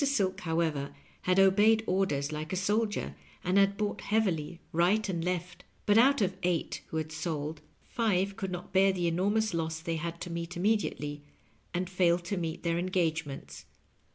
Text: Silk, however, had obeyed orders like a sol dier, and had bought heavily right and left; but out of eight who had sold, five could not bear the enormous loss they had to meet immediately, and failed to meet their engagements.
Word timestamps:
Silk, 0.03 0.41
however, 0.41 0.95
had 1.21 1.39
obeyed 1.39 1.83
orders 1.85 2.31
like 2.31 2.51
a 2.51 2.55
sol 2.55 2.87
dier, 2.87 3.15
and 3.43 3.59
had 3.59 3.77
bought 3.77 4.01
heavily 4.01 4.59
right 4.71 5.07
and 5.07 5.23
left; 5.23 5.63
but 5.85 5.95
out 5.95 6.21
of 6.23 6.35
eight 6.41 6.81
who 6.87 6.97
had 6.97 7.11
sold, 7.11 7.61
five 7.83 8.35
could 8.35 8.49
not 8.51 8.73
bear 8.73 8.91
the 8.91 9.05
enormous 9.05 9.53
loss 9.53 9.79
they 9.79 9.97
had 9.97 10.19
to 10.21 10.31
meet 10.31 10.57
immediately, 10.57 11.21
and 11.71 11.87
failed 11.87 12.23
to 12.25 12.35
meet 12.35 12.63
their 12.63 12.79
engagements. 12.79 13.65